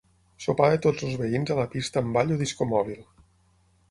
[0.45, 3.07] Sopar de tots els veïns a la pista amb ball o disco mòbil.